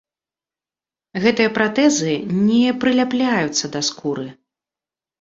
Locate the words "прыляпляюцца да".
2.87-3.87